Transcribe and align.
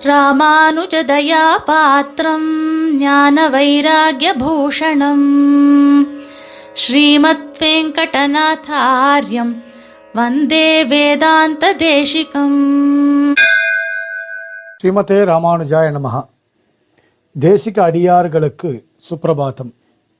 ராமானுஜதயா 0.00 1.44
பாத்திரம் 1.66 2.48
ஞான 2.98 3.44
வைராகியபூஷணம் 3.50 5.28
ஸ்ரீமத் 6.74 7.60
வெங்கடநாதாரியம் 7.60 9.52
வந்தே 10.14 10.68
வேதாந்த 10.84 11.72
தேசிகம் 11.82 12.58
ஸ்ரீமதே 14.80 15.18
ராமானுஜாய 15.24 15.88
நமகா 15.90 16.22
தேசிக 17.36 17.82
அடியார்களுக்கு 17.82 18.70
சுப்பிரபாதம் 19.08 19.72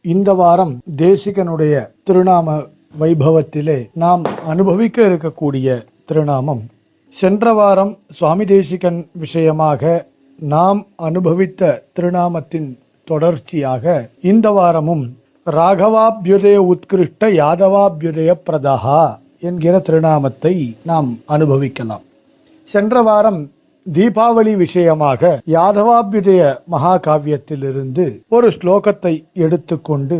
இந்த 0.05 0.33
வாரம் 0.35 0.75
தேசிகனுடைய 0.99 1.75
திருநாம 2.05 2.57
வைபவத்திலே 2.99 3.79
நாம் 3.97 4.25
அனுபவிக்க 4.47 5.03
இருக்கக்கூடிய 5.03 5.69
திருநாமம் 6.05 6.65
சென்ற 7.17 7.53
வாரம் 7.53 7.99
சுவாமி 8.09 8.45
தேசிகன் 8.45 8.99
விஷயமாக 9.13 9.93
நாம் 10.39 10.87
அனுபவித்த 10.97 11.83
திருநாமத்தின் 11.93 12.79
தொடர்ச்சியாக 13.05 14.11
இந்த 14.23 14.51
வாரமும் 14.51 15.05
ராகவாபியுதய 15.47 16.57
உத்கிருஷ்ட 16.73 17.31
யாதவாபியுதய 17.33 18.31
பிரதஹா 18.47 19.17
என்கிற 19.41 19.79
திருநாமத்தை 19.79 20.55
நாம் 20.83 21.19
அனுபவிக்கலாம். 21.27 22.05
சென்ற 22.65 23.03
வாரம் 23.03 23.41
தீபாவளி 23.87 24.57
விஷயமாக 24.57 25.41
யாதவாபியுதய 25.47 26.43
மகாகாவியத்திலிருந்து 26.71 28.07
ஒரு 28.29 28.49
ஸ்லோகத்தை 28.49 29.15
எடுத்துக்கொண்டு 29.33 30.19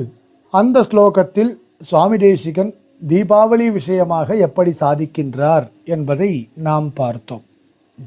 அந்த 0.55 0.81
ஸ்லோகத்தில் 0.83 1.53
சுவாமி 1.81 2.17
தேசிகன் 2.19 2.75
தீபாவளி 3.03 3.73
விஷயமாக 3.73 4.37
எப்படி 4.37 4.73
சாதிக்கின்றார் 4.81 5.67
என்பதை 5.85 6.49
நாம் 6.55 6.93
பார்த்தோம். 6.95 7.43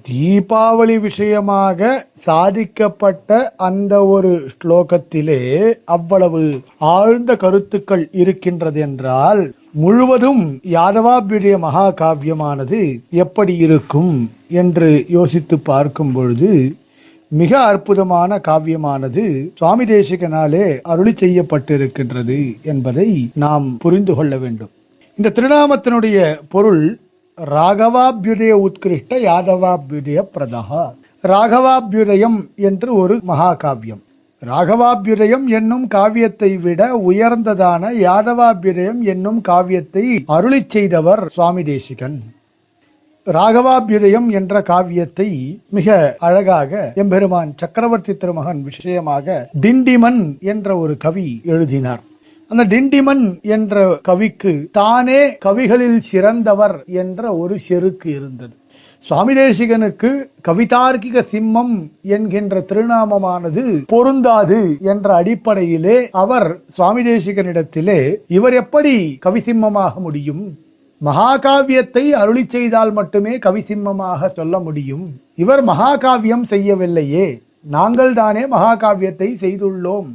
தீபாவளி 0.07 0.99
விஷயமாக 0.99 2.07
சாதிக்கப்பட்ட 2.25 3.53
அந்த 3.57 4.05
ஒரு 4.05 4.31
ஸ்லோகத்திலே 4.53 5.39
அவ்வளவு 5.85 6.41
ஆழ்ந்த 6.77 7.35
கருத்துக்கள் 7.35 8.09
இருக்கின்றது 8.11 8.79
என்றால் 8.79 9.53
முழுவதும் 9.73 10.43
யாதவாபியுடைய 10.71 11.55
மகாகாவியமானது 11.67 12.81
எப்படி 13.09 13.55
இருக்கும் 13.57 14.29
என்று 14.61 15.05
யோசித்து 15.09 15.59
பார்க்கும் 15.59 16.11
பொழுது 16.11 16.51
மிக 17.31 17.51
அற்புதமான 17.59 18.41
காவியமானது 18.47 19.23
சுவாமி 19.57 19.85
தேசிகனாலே 19.85 20.79
அருளி 20.83 21.11
செய்யப்பட்டிருக்கின்றது 21.11 22.39
என்பதை 22.63 23.29
நாம் 23.35 23.77
புரிந்து 23.77 24.15
கொள்ள 24.15 24.37
வேண்டும். 24.37 24.71
இந்த 25.19 25.29
திருநாமத்தினுடைய 25.37 26.17
பொருள் 26.53 26.83
ராகவாபியுதய 27.37 28.53
உத்கிருஷ்ட 28.65 29.17
யாதவாபியுதய 29.25 30.19
பிரதகா 30.35 30.83
ராகவாபியுதயம் 31.23 32.37
என்று 32.55 32.89
ஒரு 32.95 33.15
மகாகாவியம். 33.31 34.01
ராகவாபியுதயம் 34.41 35.45
என்னும் 35.57 35.85
காவியத்தை 35.87 36.51
விட 36.65 36.81
உயர்ந்ததான 37.09 37.91
யாதவாபியுதயம் 38.07 39.01
என்னும் 39.13 39.41
காவியத்தை 39.41 40.05
அருளிச் 40.35 40.71
செய்தவர் 40.75 41.23
சுவாமி 41.27 41.63
தேசிகன். 41.63 42.17
ராகவாபியுதயம் 43.27 44.29
என்ற 44.39 44.61
காவியத்தை 44.71 45.29
மிக 45.69 46.15
அழகாக 46.19 46.93
எம்பெருமான் 46.95 47.51
சக்கரவர்த்தி 47.63 48.15
திருமகன் 48.17 48.61
விஷயமாக 48.69 49.49
திண்டிமன் 49.65 50.21
என்ற 50.53 50.77
ஒரு 50.77 50.95
கவி 50.97 51.27
எழுதினார். 51.45 52.03
அந்த 52.51 52.63
டிண்டிமன் 52.65 53.41
என்ற 53.41 53.99
கவிக்கு 54.03 54.69
தானே 54.71 55.19
கவிகளில் 55.45 55.99
சிறந்தவர் 55.99 56.83
என்ற 57.01 57.21
ஒரு 57.37 57.59
செருக்கு 57.59 58.09
இருந்தது. 58.11 58.53
சுவாமி 58.99 59.33
தேசிகனுக்கு 59.33 60.09
கவிதார்க்கிக 60.47 61.21
சிம்மம் 61.31 61.75
என்கின்ற 62.01 62.63
திருநாமமானது 62.69 63.63
பொருந்தாது 63.87 64.77
என்ற 64.81 65.13
அடிப்படையிலே 65.13 66.09
அவர் 66.11 66.59
சுவாமி 66.67 67.03
தேசிகனிடத்திலே 67.03 68.15
இவர் 68.27 68.53
எப்படி 68.53 69.17
கவிசிம்மமாக 69.25 69.93
முடியும்? 69.99 70.57
மகாகாவியத்தை 71.01 72.09
அருளி 72.21 72.45
செய்தால் 72.47 72.91
மட்டுமே 72.91 73.37
கவிசிம்மமாக 73.37 74.31
சொல்ல 74.33 74.59
முடியும். 74.59 75.05
இவர் 75.35 75.65
மகாகாவியம் 75.65 76.45
செய்யவில்லையே. 76.49 77.27
நாங்கள் 77.61 78.13
தானே 78.13 78.45
மகாகாவியத்தை 78.45 79.29
செய்துள்ளோம். 79.41 80.09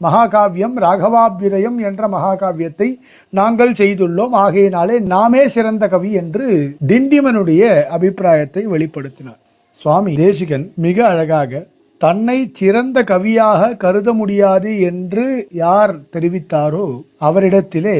மகாகாவியம் 0.00 0.76
ராகவாபிரயம் 0.84 1.78
என்ற 1.88 2.08
மகாகாவியத்தை 2.08 2.88
நாங்கள் 3.32 3.72
செய்துள்ளோம். 3.72 4.34
ஆகையினாலே 4.44 4.98
நாமே 5.14 5.42
சிறந்த 5.48 5.84
கவி 5.88 6.12
என்று 6.12 6.46
டிண்டிமனுடைய 6.86 7.62
அபிப்பிராயத்தை 7.96 8.64
வெளிப்படுத்தினார். 8.66 9.40
சுவாமி 9.82 10.14
தேசிகன் 10.14 10.66
மிக 10.86 10.98
அழகாக 11.06 11.66
தன்னை 12.00 12.38
சிறந்த 12.52 12.98
கவியாக 13.02 13.76
கருத 13.76 14.08
முடியாது 14.12 14.72
என்று 14.90 15.26
யார் 15.64 15.94
தெரிவித்தாரோ 16.12 16.86
அவரிடத்திலே 17.28 17.98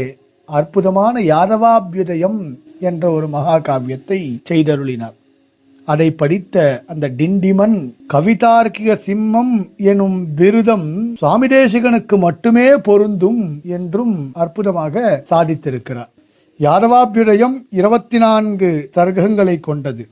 அற்புதமான 0.49 1.21
யாதவாபியுதயம் 1.33 2.41
என்ற 2.81 3.05
ஒரு 3.11 3.27
மகாகாவியத்தை 3.33 4.21
செய்தருளினார். 4.51 5.18
அதை 5.93 6.09
படித்த 6.21 6.57
அந்த 6.87 7.05
டிண்டிமன் 7.19 7.77
கவிதார்க்கிக 8.13 8.97
சிம்மம் 9.07 9.55
எனும் 9.91 10.19
விருதம் 10.35 10.89
சுவாமி 11.17 11.47
தேசிகனுக்கு 11.47 12.17
மட்டுமே 12.19 12.67
பொருந்தும் 12.89 13.43
என்றும் 13.77 14.15
அற்புதமாக 14.35 15.25
சாதித்திருக்கிறார். 15.31 16.13
யாதவாபியுதயம் 16.61 17.57
இருபத்தி 17.71 18.19
நான்கு 18.19 18.71
சர்க்கங்களை 18.97 19.57
கொண்டது. 19.61 20.05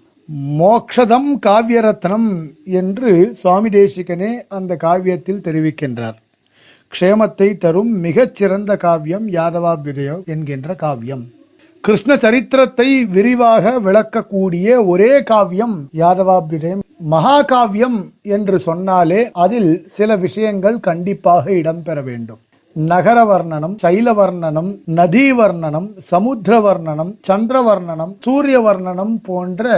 மோக்ஷதம் 0.61 1.31
காவியரத்னம் 1.47 2.29
என்று 2.81 3.13
சுவாமி 3.35 3.69
தேசிகனே 3.69 4.33
அந்த 4.49 4.77
காவியத்தில் 4.85 5.45
தெரிவிக்கின்றார். 5.47 6.19
க்ஷேமத்தை 6.93 7.49
தரும் 7.57 7.93
மிகச் 8.07 8.35
சிறந்த 8.35 8.77
காவியம் 8.77 9.27
யாதவாபியுதயம் 9.29 10.23
என்கின்ற 10.25 10.75
காவியம். 10.75 11.25
கிருஷ்ண 11.87 12.13
சரித்திரத்தை 12.23 12.87
விரிவாக 13.17 13.73
விளக்கக்கூடிய 13.85 14.69
ஒரே 14.93 15.11
காவியம் 15.29 15.75
யாதவாபியுதயம் 16.01 16.81
மகாகாவியம் 17.13 17.99
என்று 18.37 18.57
சொன்னாலே 18.65 19.21
அதில் 19.43 19.71
சில 19.97 20.17
விஷயங்கள் 20.25 20.79
கண்டிப்பாக 20.87 21.45
இடம்பெற 21.61 21.99
வேண்டும். 22.09 22.41
நகர 22.77 23.19
வர்ணனம் 23.25 23.77
சைல 23.85 24.15
வர்ணனம் 24.21 24.71
நதி 24.99 25.27
வர்ணனம் 25.41 25.87
சமுத்திர 26.11 26.59
வர்ணனம் 26.67 27.13
சந்திர 27.29 27.63
வர்ணனம் 27.69 28.13
சூரிய 28.27 28.57
வர்ணனம் 28.67 29.15
போன்ற 29.29 29.77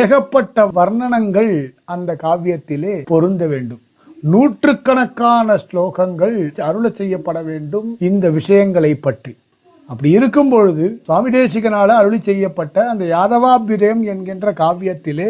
ஏகப்பட்ட 0.00 0.66
வர்ணனங்கள் 0.80 1.52
அந்த 1.94 2.18
காவியத்திலே 2.26 2.94
பொருந்த 3.12 3.42
வேண்டும். 3.54 3.82
நூற்றுக்கணக்கான 4.32 5.58
ஸ்லோகங்கள் 5.64 6.38
அருள 6.68 6.86
செய்யப்பட 7.00 7.40
வேண்டும் 7.50 7.90
இந்த 8.10 8.26
விஷயங்களை 8.38 8.94
பற்றி. 9.08 9.34
அப்படி 9.88 10.10
இருக்கும் 10.18 10.50
பொழுது 10.50 10.84
சுவாமி 11.06 11.30
தேசிகனால 11.30 11.88
அருளி 11.98 12.18
செய்யப்பட்ட 12.28 12.76
அந்த 12.92 13.04
யாதவாபிரேம் 13.16 14.00
என்கின்ற 14.12 14.52
காவியத்திலே 14.62 15.28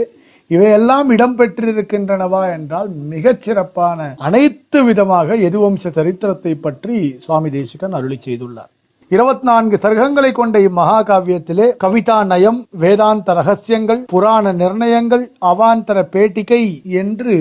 இவையெல்லாம் 0.50 1.08
இடம்பெற்றிருக்கின்றனவா 1.16 2.40
என்றால் 2.56 2.88
மிகச் 3.12 3.44
சிறப்பான 3.46 4.06
அனைத்து 4.26 4.80
விதமாக 4.84 5.36
எதுவம்ச 5.48 5.90
சரித்திரத்தை 5.98 6.52
பற்றி 6.66 6.98
சுவாமி 7.24 7.50
தேசிகன் 7.50 7.96
அருளி 7.98 8.18
செய்துள்ளார். 8.26 8.70
இருபத்தி 9.10 9.46
நான்கு 9.48 9.76
சர்க்கங்களை 9.82 10.30
கொண்ட 10.32 10.58
இம்மகா 10.68 10.98
காவியத்திலே 11.10 11.66
கவிதா 11.84 12.16
நயம் 12.32 12.60
வேதாந்த 12.82 13.34
ரகசியங்கள் 13.40 14.00
புராண 14.12 14.52
நிர்ணயங்கள் 14.62 15.24
அவாந்தர 15.50 15.98
பேட்டிகை 16.14 16.62
என்று 17.02 17.36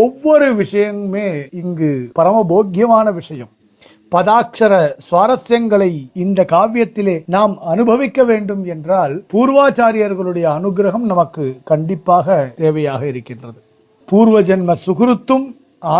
ஒவ்வொரு 0.00 0.48
விஷயமுமே 0.62 1.28
இங்கு 1.62 1.92
பரமபோக்கியமான 2.18 3.12
விஷயம். 3.20 3.52
பதாட்சர 4.12 4.72
சுவாரஸ்யங்களை 5.10 5.92
இந்த 6.12 6.46
காவியத்திலே 6.48 7.22
நாம் 7.26 7.54
அனுபவிக்க 7.60 8.24
வேண்டும் 8.24 8.64
என்றால் 8.64 9.14
பூர்வாச்சாரியர்களுடைய 9.32 10.46
அனுகிரகம் 10.58 11.06
நமக்கு 11.12 11.44
கண்டிப்பாக 11.64 12.36
தேவையாக 12.56 13.02
இருக்கின்றது. 13.02 13.58
பூர்வ 14.08 14.42
ஜென்ம 14.42 14.76
சுகுருத்தும் 14.86 15.46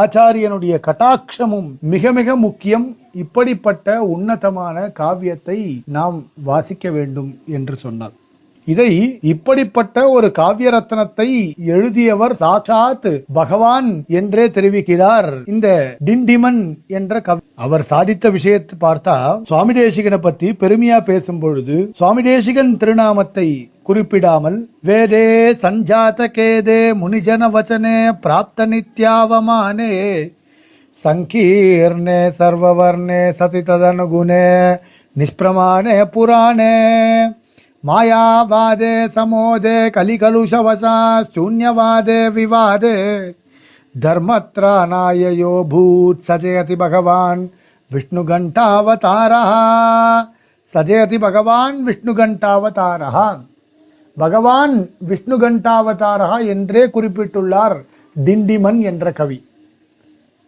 ஆச்சாரியனுடைய 0.01 0.75
கட்டாட்சமும் 0.87 1.69
மிக 1.81 2.13
மிக 2.13 2.37
முக்கியம். 2.37 2.87
இப்படிப்பட்ட 3.15 4.03
உன்னதமான 4.03 4.87
காவியத்தை 4.89 5.59
நாம் 5.87 6.19
வாசிக்க 6.45 6.91
வேண்டும் 6.91 7.41
என்று 7.47 7.77
சொன்னார். 7.77 8.15
இதை 8.67 8.89
இப்படிப்பட்ட 9.23 9.97
ஒரு 10.11 10.29
காவிய 10.39 10.71
ரத்னத்தை 10.71 11.29
எழுதியவர் 11.67 12.35
சாட்சாத் 12.37 13.11
பகவான் 13.33 13.89
என்றே 14.11 14.45
தெரிவிக்கிறார். 14.49 15.31
இந்த 15.47 15.69
டிண்டிமன் 16.05 16.61
என்ற 16.97 17.21
கவி 17.21 17.43
அவர் 17.57 17.85
சாதித்த 17.91 18.31
விஷயத்தை 18.31 18.77
பார்த்தா 18.81 19.17
சுவாமி 19.43 19.75
தேசிகனை 19.75 20.19
பத்தி 20.21 20.51
பெருமையா 20.55 20.99
பேசும் 21.05 21.41
பொழுது 21.41 21.77
சுவாமி 21.99 22.23
தேசிகன் 22.23 22.73
திருநாமத்தை 22.77 23.49
குறிப்பிடாமல் 23.83 24.59
வேதே 24.81 25.27
சஞ்சாத 25.65 26.29
கேதே 26.37 26.81
முனிஜன 27.01 27.51
வச்சனே 27.51 27.97
பிராப்த 28.25 28.67
நித்யாவமானே 28.67 29.93
சங்கீர்ணே 31.05 32.21
சர்வவர்ணே 32.39 33.23
சதி 33.31 33.61
ததனுகுணே 33.61 34.45
நிஷ்பிரமானே 35.17 35.97
புராணே 36.15 36.75
मायावादे 37.86 38.96
समोदे 39.10 39.78
कलिकलुषवशा 39.90 40.96
शून्यवादे 41.26 42.20
विवादे 42.30 42.98
धर्मत्राणाय 43.96 45.24
यो 45.36 45.54
भूत् 45.64 46.24
सजयति 46.24 46.76
भगवान् 46.76 47.48
विष्णुघण्टावतारः 47.92 49.52
सजयति 50.74 51.18
भगवान् 51.18 51.86
विष्णुघण्टावतारः 51.86 53.18
பகவான் 54.18 54.74
விஷ்ணு 55.10 55.36
கண்டாவதாரா 55.42 56.38
என்றே 56.54 56.82
குறிப்பிட்டுள்ளார் 56.96 57.76
டிண்டிமன் 58.16 58.80
என்ற 58.82 59.12
கவி 59.12 59.38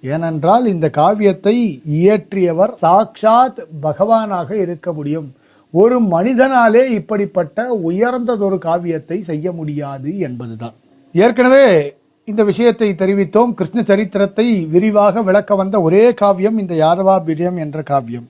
ஏனென்றால் 0.04 0.66
இந்த 0.66 0.88
காவியத்தை 0.90 1.56
இயற்றியவர் 1.98 2.74
சாக்ஷாத் 2.82 3.62
பகவானாக 3.82 4.50
இருக்க 4.64 4.88
முடியும் 4.94 5.30
ஒரு 5.71 5.97
மனிதனாலே 6.01 6.83
இப்படிப்பட்ட 6.91 7.81
உயர்ந்ததொரு 7.89 8.59
காவியத்தை 8.59 9.19
செய்ய 9.21 9.53
முடியாது 9.53 10.19
என்பதுதான். 10.19 10.75
ஏற்கனவே 11.13 11.97
இந்த 12.25 12.45
விஷயத்தை 12.45 12.89
தெரிவித்தோம். 12.93 13.53
கிருஷ்ண 13.55 13.83
சரித்திரத்தை 13.83 14.47
விரிவாக 14.65 15.23
விளக்க 15.23 15.55
வந்த 15.55 15.81
ஒரே 15.81 16.15
காவியம் 16.15 16.59
இந்த 16.59 16.75
யாதவாபிரியம் 16.75 17.59
என்ற 17.59 17.83
காவியம். 17.83 18.27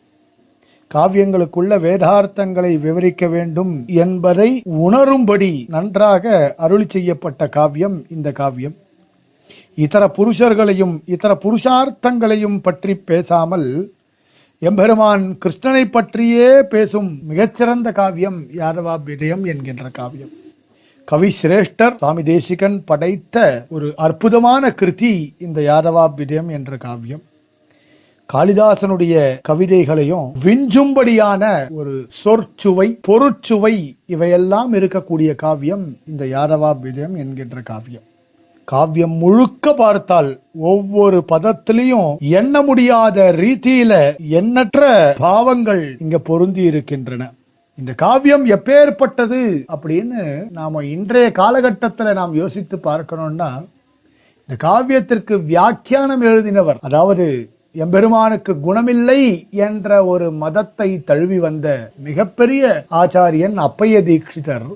காவியங்களுக்குள்ள 0.95 1.73
வேதார்த்தங்களை 1.87 2.81
விவரிக்க 2.81 3.27
வேண்டும் 3.29 3.85
என்பதை 3.87 4.63
உணரும்படி 4.65 5.69
நன்றாக 5.69 6.55
அருளி 6.57 6.87
செய்யப்பட்ட 6.89 7.49
காவியம் 7.49 8.05
இந்த 8.09 8.33
காவியம். 8.33 8.77
இதர 9.75 10.05
புருஷர்களையும் 10.17 10.95
இதர 11.05 11.39
புருஷார்த்தங்களையும் 11.45 12.59
பற்றி 12.63 12.95
பேசாமல் 12.95 13.69
எம்பெருமான் 14.61 15.39
கிருஷ்ணனை 15.45 15.85
பற்றியே 15.91 16.63
பேசும் 16.63 17.19
மிகச்சிறந்த 17.29 17.93
காவியம் 17.93 18.39
யாதவா 18.57 18.95
விஜயம் 19.05 19.45
என்கின்ற 19.45 19.89
காவியம். 19.89 20.33
கவி 21.05 21.35
சிரேஷ்டர் 21.43 21.97
சுவாமி 21.97 22.23
தேசிகன் 22.23 22.83
படைத்த 22.85 23.67
ஒரு 23.71 23.93
அற்புதமான 23.97 24.75
கிருதி 24.81 25.35
இந்த 25.39 25.61
யாதவா 25.61 26.15
விஜயம் 26.15 26.49
என்ற 26.49 26.77
காவியம். 26.77 27.23
காளிதாசனுடைய 28.33 29.39
கவிதைகளையும் 29.49 30.29
விஞ்சும்படியான 30.45 31.71
ஒரு 31.71 32.07
சொற்சுவை 32.25 33.01
பொருட்சுவை 33.09 33.97
இவையெல்லாம் 34.07 34.75
இருக்கக்கூடிய 34.75 35.35
காவியம் 35.35 35.97
இந்த 36.09 36.25
யாதவா 36.25 36.81
விஜயம் 36.81 37.15
என்கின்ற 37.15 37.61
காவியம். 37.61 38.07
காவியம் 38.73 39.15
முழுக்க 39.23 39.73
பார்த்தால் 39.75 40.31
ஒவ்வொரு 40.71 41.19
பதத்திலையும் 41.33 42.11
எண்ண 42.39 42.63
முடியாத 42.63 43.19
ரீதியில 43.43 43.93
எண்ணற்ற 44.41 44.81
பாவங்கள் 45.19 45.83
இங்க 46.05 46.19
பொருந்தி 46.31 46.63
இருக்கின்றன. 46.71 47.29
இந்த 47.79 47.93
காவியம் 48.03 48.45
எப்பேற்பட்டது 48.55 49.41
அப்படின்னு 49.75 50.23
நாம 50.59 50.83
இன்றைய 50.95 51.29
காலகட்டத்தில் 51.41 52.19
நாம் 52.21 52.35
யோசித்து 52.41 52.79
பார்க்கணும்னா 52.89 53.51
இந்த 54.49 54.57
காவியத்திற்கு 54.67 55.37
வியாக்கியானம் 55.53 56.25
எழுதினவர் 56.31 56.81
அதாவது 56.89 57.27
எம்பெருமானுக்கு 57.85 58.53
குணமில்லை 58.67 59.21
என்ற 59.67 60.05
ஒரு 60.13 60.29
மதத்தை 60.43 60.89
தழுவி 61.11 61.39
வந்த 61.47 61.69
மிகப்பெரிய 62.07 62.63
ஆச்சாரியன் 63.01 63.57
அப்பைய 63.67 63.97
தீட்சிதர். 64.09 64.69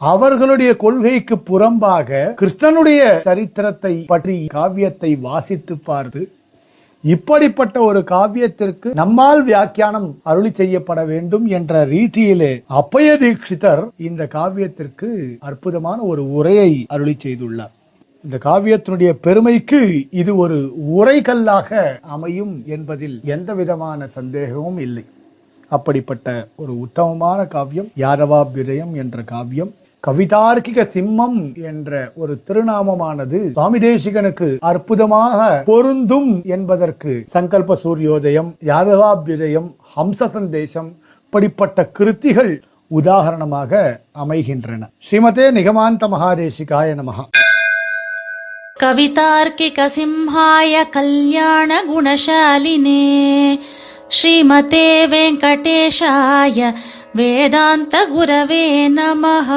அவர்களுடைய 0.00 0.70
கொள்கைக்கு 0.76 1.36
புறம்பாக 1.50 2.30
கிருஷ்ணனுடைய 2.40 3.00
சரித்திரத்தை 3.28 3.92
பற்றி 4.06 4.38
காவியத்தை 4.56 5.10
வாசித்து 5.26 5.74
பார்த்து 5.88 6.22
இப்படிப்பட்ட 7.04 7.76
ஒரு 7.82 8.00
காவியத்திற்கு 8.10 8.88
நம்மால் 9.00 9.42
வியாக்கியானம் 9.48 10.08
அருளி 10.22 10.50
செய்யப்பட 10.60 11.00
வேண்டும் 11.04 11.46
என்ற 11.56 11.82
ரீதியிலே 11.84 12.52
அப்பய 12.80 13.08
தீட்சிதர் 13.22 13.82
இந்த 14.08 14.22
காவியத்திற்கு 14.36 15.08
அற்புதமான 15.48 15.98
ஒரு 16.02 16.22
உரையை 16.38 16.70
அருளி 16.94 17.14
செய்துள்ளார். 17.24 17.74
இந்த 18.24 18.36
காவியத்தினுடைய 18.46 19.10
பெருமைக்கு 19.26 19.80
இது 20.10 20.32
ஒரு 20.36 20.58
உரைகல்லாக 20.98 22.00
அமையும் 22.16 22.54
என்பதில் 22.76 23.16
எந்த 23.34 23.54
விதமான 23.54 24.06
சந்தேகமும் 24.16 24.78
இல்லை. 24.78 25.04
அப்படிப்பட்ட 25.70 26.28
ஒரு 26.56 26.72
உத்தமமான 26.84 27.40
காவியம் 27.54 27.90
யாதவாபியுதயம் 28.04 28.92
என்ற 29.02 29.22
காவியம். 29.34 29.72
கவிதார்க்கிக 30.06 30.80
சிம்மம் 30.94 31.38
என்ற 31.70 31.90
ஒரு 32.14 32.32
திருநாமமானது 32.48 33.38
சுவாமி 33.52 33.78
தேசிகனுக்கு 33.78 34.48
அற்புதமாக 34.70 35.38
பொருந்தும் 35.66 36.30
என்பதற்கு 36.46 37.12
சங்கல்ப 37.34 37.76
சூரியோதயம் 37.84 38.50
யாதவாபியுதயம் 38.66 39.70
ஹம்ச 39.96 40.28
சந்தேசம் 40.36 40.90
இப்படிப்பட்ட 41.24 41.88
கிருத்திகள் 41.98 42.52
உதாரணமாக 42.90 43.72
அமைகின்றன. 44.12 44.82
ஸ்ரீமதே 45.06 45.46
நிகமாந்த 45.58 46.08
மகாதேசிகாய 46.14 46.88
நமகா 47.00 47.24
கவிதார்க்கிக 48.76 49.80
சிம்ஹாய 49.96 50.74
கல்யாண 50.90 51.70
குணசாலினே 51.90 53.02
ஸ்ரீமதே 54.16 54.88
வெங்கடேஷாய 55.12 56.58
वेदान्तगुरवे 57.17 58.63
नमः 58.97 59.49